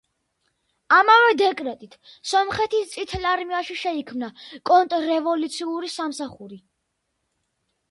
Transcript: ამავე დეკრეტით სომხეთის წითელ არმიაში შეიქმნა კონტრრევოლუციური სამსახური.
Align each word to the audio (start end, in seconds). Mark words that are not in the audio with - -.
ამავე 0.95 1.35
დეკრეტით 1.41 1.93
სომხეთის 2.31 2.89
წითელ 2.95 3.29
არმიაში 3.33 3.77
შეიქმნა 3.83 4.31
კონტრრევოლუციური 4.73 5.93
სამსახური. 6.01 6.61